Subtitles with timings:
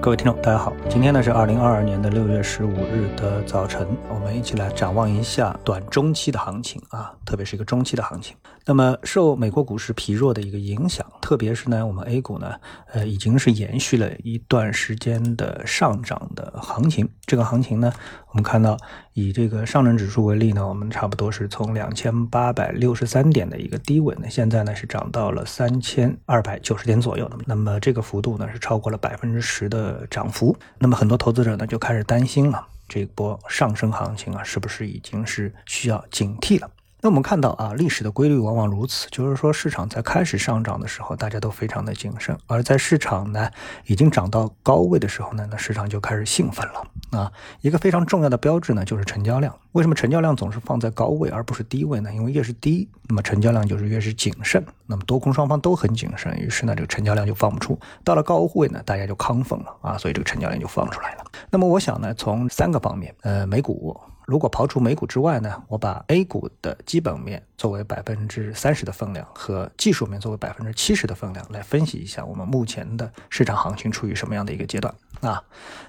[0.00, 8.36] 各位听众，大家好，今天呢是二零二二年的六月十五日的早晨，我们一起来展望一下短中期的行情啊，特别是一个中期的行情。
[8.64, 12.54] 那么受美国股市疲弱的一个影响，特别是呢我们 A 股呢，
[12.92, 17.08] 呃已经是延续了一段时间的上涨的行情。
[17.26, 17.92] 这个行情呢，
[18.38, 18.76] 们看到
[19.14, 29.88] 以这个上证指数为例呢，我们差不多是从两千八百六十三点的一个低位呢，现在呢是涨到了三千二百九十点左右的，那么这个幅度呢是超过了百分之十的。
[30.10, 36.70] 涨幅，那么很多投资者呢就开始担心了，这波上升行情啊，是不是已经是需要警惕了？
[37.00, 43.50] 那我们看到啊，历史的规律往往如此，就是说市场在开始上涨的时候，大家都非常的谨慎；而在市场呢
[43.86, 47.32] 已经涨到高位的时候呢，那市场就开始兴奋了啊。
[47.60, 49.54] 一个非常重要的标志呢，就是成交量。
[49.72, 52.12] 为什么成交量总是放在高位而不是低位呢？
[52.12, 54.64] 因为越是低，那么成交量就是越是谨慎。
[54.86, 57.78] 那么多空双方都很谨慎，于是呢，这个成交量就放不出。
[58.02, 61.24] 到了高位呢，大家就亢奋了啊，所以这个成交量就放出来了。
[61.50, 63.98] 那么我想呢，从三个方面，呃，美股。
[64.26, 75.42] 如果刨除美股之外呢，我把 A 股的基本面作为百分之三十的分量和技术面作为百分之七十的分量来分析一下，我们目前的市场行情处于什么样的一个阶段啊？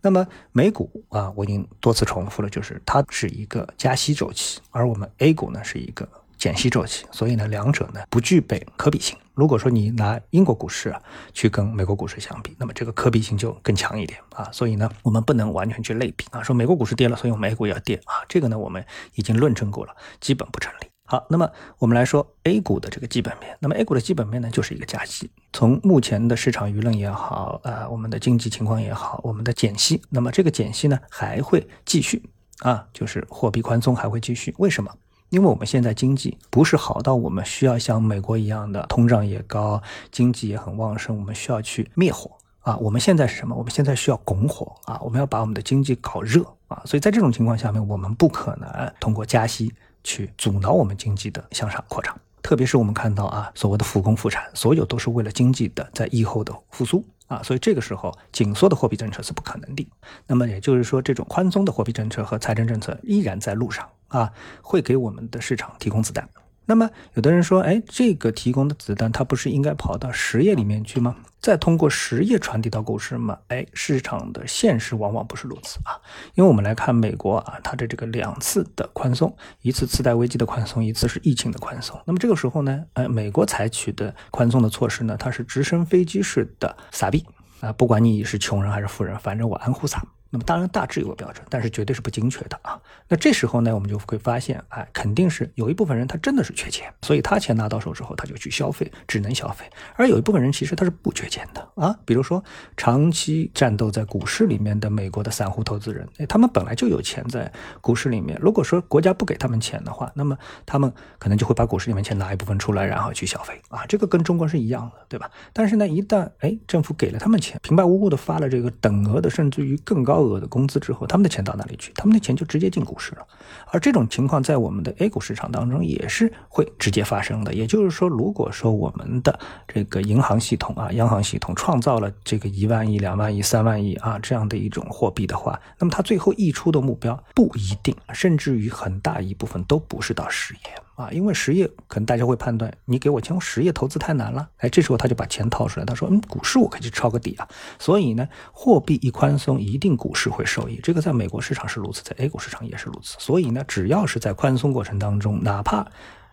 [0.00, 6.08] 那么美股啊，我已经多次重复了，就是它是一个加息周期，而我们 A 股呢是一个。
[6.38, 9.16] 减息周期，所以呢，两者呢不具备可比性。
[9.32, 11.00] 如果说你拿英国股市啊
[11.32, 14.50] 去跟美国股市相比，那么这个可比性就更强一点啊。
[14.50, 18.26] 所以呢，我们不能完全去类比啊，说美国股市跌了，所以我们 A 股也要跌啊。
[18.28, 18.84] 这个呢，我们
[19.14, 20.91] 已经论证过了，基本不成立。
[21.12, 21.46] 好，那么
[21.76, 23.54] 我们来说 A 股的这个基本面。
[23.60, 25.30] 那么 A 股的基本面呢，就是一个加息。
[25.52, 32.22] 从目前的市场舆论也好，呃，我们的经济情况也好，我们的减息，那么这个减息呢还会继续
[32.60, 34.54] 啊，就是货币宽松还会继续。
[34.56, 34.90] 为什么？
[35.28, 42.74] 因为我们现在经济不是好到我们需要像美国一样的通胀也高，经济也很旺盛，我们需要去灭火啊。
[42.78, 43.54] 我们现在是什么？
[43.54, 44.98] 我们现在需要拱火啊。
[45.02, 46.80] 我们要把我们的经济搞热啊。
[46.86, 49.70] 所以在这种情况下面，我们不可能通过加息
[50.04, 52.18] 去阻挠我们经济的向上扩张。
[52.42, 57.04] 特别是我们看到啊，所谓的复工复产，所有都是为了经济的在疫后的复苏。
[57.28, 59.88] 啊，所以这个时候紧缩的货币政策是不可能的。
[60.26, 66.28] 那么也就是说，这种宽松的货币政策和财政政策依然在路上啊，会给我们的市场提供子弹。
[66.66, 71.16] 那么有的人说，哎，这个提供的子弹，它不是应该跑到实业里面去吗？
[71.40, 73.36] 再通过实业传递到股市吗？
[73.48, 75.98] 哎，市场的现实往往不是如此啊。
[76.34, 82.00] 因为我们来看美国啊，它的这个两次的宽松，一次次贷危机的宽松，一次是疫情的宽松。
[82.06, 87.26] 那么这个时候呢，呃，美国采取的宽松的措施呢，它是直升飞机式的撒币
[87.60, 90.00] 啊，不管你是穷人还是富人，反正我安户撒。
[90.34, 92.80] 那么当然大致有个标准，但是绝对是不精确的啊。
[93.06, 99.66] 那这时候呢，我们就会发现，哎，肯定是有一部分人他真的是缺钱，所以他钱拿到手之后，他就去消费，只能消费。
[99.94, 102.42] 而有一部分人其实他是不缺钱的啊，比如说
[102.78, 108.38] 长期战斗在股市里面的美国的散户投资人，哎，他们本来就有钱在股市里面。
[108.40, 113.84] 如果说国家不给他们钱的话，那么他们可能就会把股市里面钱拿一部分出来，然后去消费啊。
[113.86, 115.30] 这个跟中国是一样的，对吧？
[115.52, 120.21] 但是呢，一旦哎政府给了他们钱，平白无故的发了这个等额的，甚至于更高。
[120.24, 121.92] 额的工资之后，他们的钱到哪里去？
[121.94, 123.26] 他们的钱就直接进股市了。
[123.66, 127.54] 而这种情况在我们的 A 股市场当中也是会直接发生的。
[127.54, 140.60] 也就是说，如果说我们的这个银行系统啊、央行系统创造了这个一万亿、两万亿、三万亿啊这样的一种货币的话，那么它最后溢出的目标不一定，甚至于很大一部分都不是到实业。
[140.94, 144.48] 啊，因为实业可能大家会判断，你给我钱，实业投资太难了。
[144.58, 147.48] 哎，这时候他就把钱掏出来，他说：“嗯，股市我可以去抄个底啊。”
[147.78, 150.78] 所以呢，货币一宽松，一定股市会受益。
[150.82, 153.16] 这个在美国市场是如此，在 A 股市场也是如此。
[153.18, 155.86] 所以呢，只要是在宽松过程当中，哪怕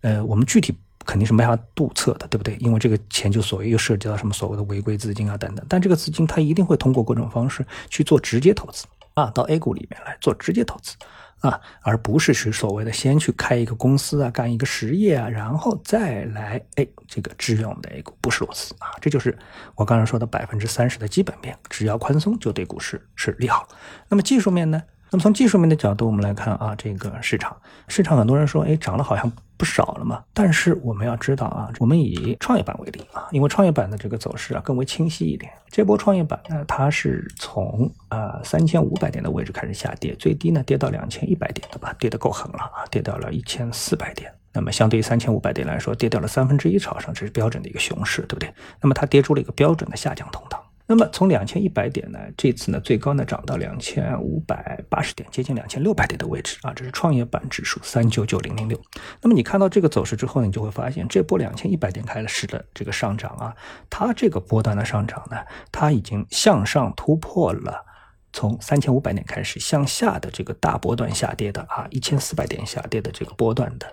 [0.00, 0.74] 呃，我们具体
[1.06, 2.56] 肯定是没法度测的，对不对？
[2.56, 5.64] 因为这个钱就所谓又涉及到什么所谓的违规资金啊等等。
[5.68, 8.84] 但这个资金它一定会通过各种方式去做直接投资
[9.20, 10.96] 啊，到 A 股里面来做直接投资。
[11.40, 18.92] 啊，而不是去所谓的先去开一个公司啊，干一个实业啊，然后再来哎，这个支援我们的 A 股，不是如此啊。
[19.00, 19.34] 这就是
[19.74, 23.66] 我刚才说的百分之三十的基本面，只要宽松就对股市是利好。
[24.06, 24.82] 那么技术面呢？
[25.12, 27.56] 那么从技术面的角度，我们来看啊，这个市场，
[27.88, 30.22] 市场很多人说，哎，涨了好像不少了嘛。
[30.32, 35.50] 但是我们要知道啊，我们以创业板为例啊，因为创业板的这个走势啊更为清晰一点。
[35.68, 44.32] 这波创业板呢，它是从啊三千五百点的位置开始下跌，最低呢跌到两千一百点对吧，跌得够狠了啊，跌到了一千四百点。
[44.52, 48.52] 那么相对于三千五百点来说，跌掉了三分之一朝上，这是标准的一个熊市，对不对？
[48.80, 50.64] 那么它跌出了一个标准的下降通道。
[50.90, 58.76] 那么从两千一百点呢，这次呢最高呢涨到两千五百八十点，接近两千六百点的位置啊，这是创业板指数三九九零零六。
[59.22, 63.54] 那么你看到这个走势之后呢，你就会发现这波两千一百点开始的这个上涨啊，
[63.88, 65.36] 它这个波段的上涨呢，
[65.70, 67.86] 它已经向上突破了
[68.32, 73.86] 从三千五百点开始向下的这个大波段下跌的啊一千四百点下跌的这个波段的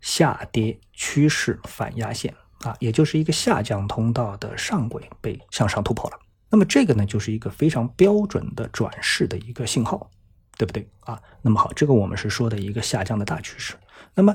[0.00, 6.18] 下跌趋势反压线啊，也就是一个下降通道的上轨被向上突破了。
[6.50, 10.10] 那么这个呢，就是一个非常标准的转势的一个信号，
[10.56, 11.20] 对不对啊？
[11.42, 13.74] 那么好，这个我们是说的一个下降的大趋势。
[14.14, 14.34] 那么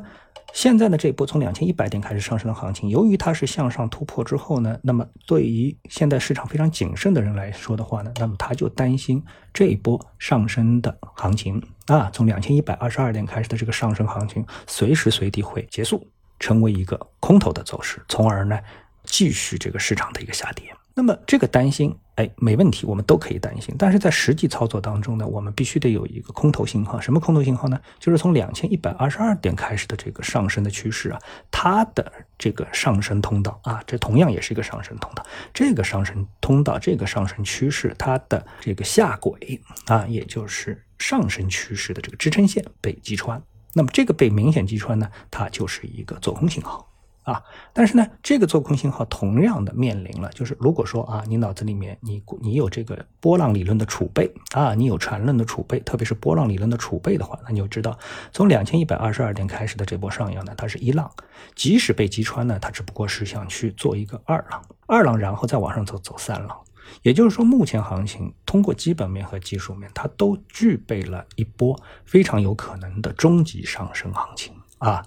[0.54, 16.07] 现在呢，这一波从两千一百点开始上升的行情，由于它是向上突破之后呢，那么对于现在市场非常谨慎的人来说的话呢，那么他就担心这一波上升的行情啊，从两千一百二十二点开始的这个上升行情，随时随地会结束，
[16.39, 18.60] 成为一个空头的走势，从而呢，
[19.04, 20.65] 继续这个市场的一个下跌。
[20.95, 23.74] 那么这个担心，哎，没问题，我们都可以担心。
[23.80, 27.01] 但是在实际操作当中呢，我们必须得有一个空头信号。
[27.01, 27.80] 什么空头信号呢？
[28.00, 31.19] 就是从两千一百二十二点开始的这个上升的趋势啊，
[31.50, 35.25] 它的这个上升通道啊，这同样也是一个上升通道。
[35.51, 43.42] 这个上升通道，这个上升趋势，它的这个下轨啊，也就是上升趋势的这个支撑线被击穿。
[43.74, 46.88] 那么这个被明显击穿呢，它就是一个做空信号。
[47.24, 47.42] 啊，
[47.72, 57.98] 但是呢，这个做空信号同样的面临了，就是如果说啊，你脑子里面你你有这个波浪理论的储备啊，你有缠论的储备，特别是波浪理论的储备的话，那你就知道，
[58.31, 61.10] 从两千一百二十二点开始的这波上扬呢，它是一浪，
[61.56, 66.58] 即使被击穿呢，它只不过是想去做一个二浪，二浪然后再往上走走三浪，
[67.04, 75.02] 也就是说，目前行情通过基本面和技术面，它都具备了一波非常有可能的终极上升行情啊。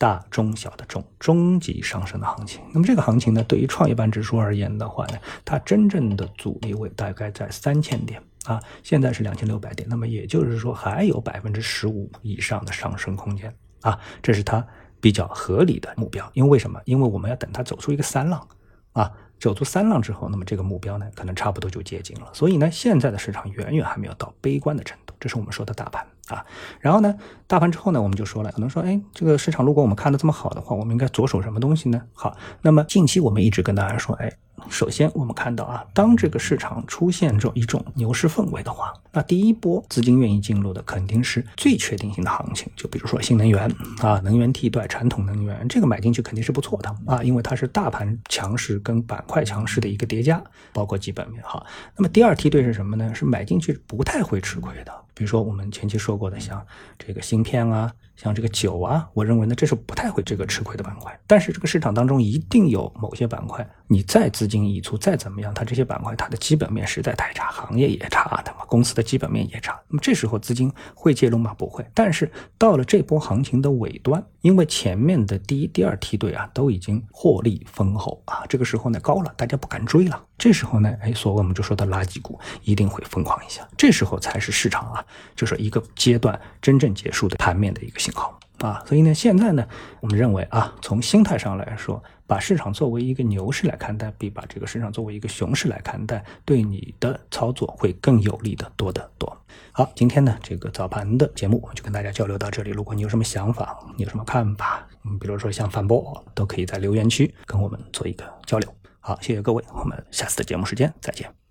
[0.00, 14.66] 大中小的中中级上升的行情，那么这个行情呢，对于创业板指数而言的话呢，它真正的阻力位大概在三千点啊，现在是两千六百点，那么也就是说还有百分之十五以上的上升空间啊，这是它
[15.02, 16.26] 比较合理的目标。
[16.32, 16.80] 因为为什么？
[16.86, 18.48] 因为我们要等它走出一个三浪
[18.92, 22.30] 啊，走出三浪之后，那么这个目标呢，可能差不多就接近了。
[22.32, 26.06] 所以呢，现在的市场远远还没有到悲观的程度，这是我们说的大盘。
[26.30, 26.44] 啊，
[26.80, 27.14] 然后呢，
[27.46, 32.00] 大盘之后呢，我们就说了，可能说，哎，这个市场如果我们看的这么好的话，我们应该着手什么东西呢？
[32.12, 34.32] 好，那么近期我们一直跟大家说，哎。
[34.68, 50.40] 首先，我们看到啊，当这个市场出现这一种牛市氛围的话，那第一波资金愿意进入的肯定是最确定性的行情，就比如说新能源啊，能源替代传统能源，这个买进去肯定是不错的啊，因为它是大盘强势跟板块强势的一个叠加，
[50.74, 51.64] 包括基本面哈。
[51.96, 53.14] 那么第二梯队是什么呢？
[53.14, 56.66] 是买进去不太会吃亏的，比如说我们前期说过的，像
[56.98, 57.92] 这个芯片啊。
[58.22, 61.18] 像这个酒啊，我认为呢，这是不太会这个吃亏的板块。
[61.26, 69.80] 但是这个市场当中一定有某些板块，你再资金溢出再怎么样，它这些板块它的基本面实在太差，行业也差的嘛，公司的基本面也差。
[69.88, 71.54] 那么这时候资金会介入吗？
[71.56, 71.82] 不会。
[71.94, 80.22] 但是到了这波行情的尾端，因为前面的第一、第二梯队啊都已经获利丰厚啊，这个时候呢高了，大家不敢追了。
[80.36, 83.66] 这时候呢，哎，所以我们就说的垃圾股一定会疯狂一下。
[83.78, 88.82] 这时候才是市场啊，就是一个阶段真正结束的盘面的一个信号啊。
[88.86, 89.66] 所以呢，现在呢，
[90.00, 99.36] 我们认为啊，从心态上来说，把市场作为一个牛市来看待，比把这个市场作为一个熊市来看待，对你的操作会更有利的多得多。
[99.72, 102.70] 好，今天呢，这个早盘的节目就跟大家交流到这里。
[102.70, 108.74] 如果你有什么想法，你有什么看法，嗯，比如说想反驳，都可以在留言区跟我们做一个交流。
[108.98, 111.49] 好，谢谢各位，我们下次的节目时间再见。